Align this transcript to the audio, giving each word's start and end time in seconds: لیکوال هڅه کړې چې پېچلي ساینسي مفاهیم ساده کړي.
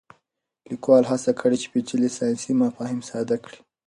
لیکوال 0.69 1.03
هڅه 1.11 1.31
کړې 1.39 1.57
چې 1.61 1.67
پېچلي 1.73 2.09
ساینسي 2.17 2.51
مفاهیم 2.63 2.99
ساده 3.09 3.37
کړي. 3.45 3.59